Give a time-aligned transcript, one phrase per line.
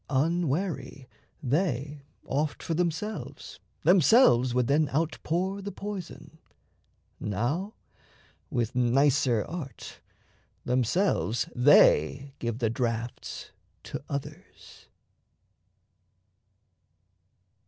[0.09, 1.07] Unwary,
[1.43, 6.39] they Oft for themselves themselves would then outpour The poison;
[7.19, 7.75] now,
[8.49, 9.99] with nicer art,
[10.65, 13.51] themselves They give the drafts
[13.83, 14.87] to others.